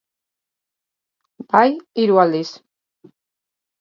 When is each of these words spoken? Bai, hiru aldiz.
Bai, 1.51 1.69
hiru 2.05 2.21
aldiz. 2.25 2.51